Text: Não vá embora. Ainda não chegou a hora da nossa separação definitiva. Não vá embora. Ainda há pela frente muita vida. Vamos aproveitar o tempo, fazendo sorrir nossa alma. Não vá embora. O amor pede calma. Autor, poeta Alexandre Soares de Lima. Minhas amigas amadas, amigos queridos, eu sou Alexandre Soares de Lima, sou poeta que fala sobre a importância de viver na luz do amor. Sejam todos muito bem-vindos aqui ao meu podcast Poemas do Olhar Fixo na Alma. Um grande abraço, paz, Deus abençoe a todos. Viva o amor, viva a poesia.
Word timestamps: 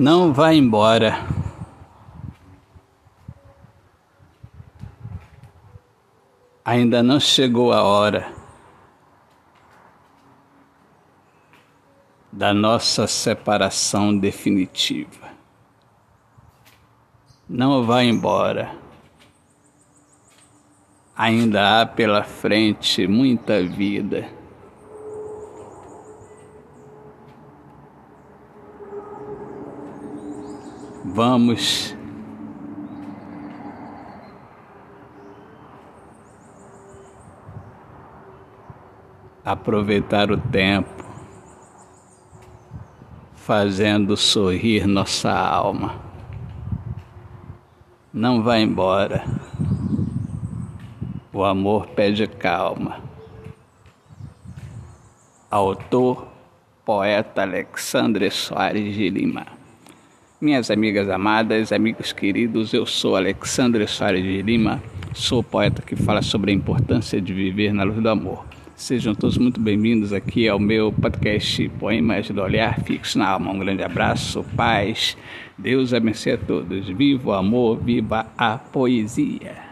Não 0.00 0.32
vá 0.32 0.54
embora. 0.54 1.26
Ainda 6.64 7.02
não 7.02 7.20
chegou 7.20 7.70
a 7.70 7.82
hora 7.82 8.32
da 12.32 12.54
nossa 12.54 13.06
separação 13.06 14.16
definitiva. 14.16 15.28
Não 17.46 17.84
vá 17.84 18.02
embora. 18.02 18.74
Ainda 21.14 21.82
há 21.82 21.84
pela 21.84 22.24
frente 22.24 23.06
muita 23.06 23.62
vida. 23.62 24.39
Vamos 31.02 31.96
aproveitar 39.42 40.30
o 40.30 40.36
tempo, 40.36 41.02
fazendo 43.34 44.14
sorrir 44.14 44.86
nossa 44.86 45.32
alma. 45.32 45.98
Não 48.12 48.42
vá 48.42 48.58
embora. 48.58 49.24
O 51.32 51.42
amor 51.42 51.86
pede 51.86 52.26
calma. 52.26 53.00
Autor, 55.50 56.28
poeta 56.84 57.40
Alexandre 57.40 58.30
Soares 58.30 58.94
de 58.94 59.08
Lima. 59.08 59.59
Minhas 60.40 60.70
amigas 60.70 61.10
amadas, 61.10 61.70
amigos 61.70 62.14
queridos, 62.14 62.72
eu 62.72 62.86
sou 62.86 63.14
Alexandre 63.14 63.86
Soares 63.86 64.22
de 64.24 64.40
Lima, 64.40 64.82
sou 65.12 65.42
poeta 65.42 65.82
que 65.82 65.94
fala 65.94 66.22
sobre 66.22 66.50
a 66.50 66.54
importância 66.54 67.20
de 67.20 67.34
viver 67.34 67.74
na 67.74 67.82
luz 67.82 68.00
do 68.00 68.08
amor. 68.08 68.46
Sejam 68.74 69.14
todos 69.14 69.36
muito 69.36 69.60
bem-vindos 69.60 70.14
aqui 70.14 70.48
ao 70.48 70.58
meu 70.58 70.90
podcast 70.90 71.68
Poemas 71.78 72.30
do 72.30 72.40
Olhar 72.40 72.80
Fixo 72.80 73.18
na 73.18 73.28
Alma. 73.28 73.52
Um 73.52 73.58
grande 73.58 73.82
abraço, 73.82 74.42
paz, 74.56 75.14
Deus 75.58 75.92
abençoe 75.92 76.32
a 76.32 76.38
todos. 76.38 76.88
Viva 76.88 77.28
o 77.28 77.34
amor, 77.34 77.76
viva 77.76 78.26
a 78.38 78.56
poesia. 78.56 79.69